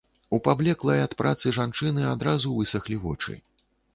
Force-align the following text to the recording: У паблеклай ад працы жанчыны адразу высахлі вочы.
У 0.35 0.37
паблеклай 0.45 1.01
ад 1.07 1.13
працы 1.19 1.53
жанчыны 1.59 2.07
адразу 2.15 2.57
высахлі 2.57 3.01
вочы. 3.07 3.37